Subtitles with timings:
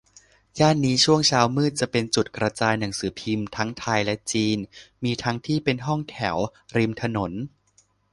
[0.59, 4.57] ย่านนี้ช่วงเช้ามืดจะเป็นจุดกระจายหนังสือพิมพ์ ทั้งไทยและจีน
[5.03, 6.37] มีทั้งที่เป็นห้องแถว
[6.77, 7.31] ริมถนน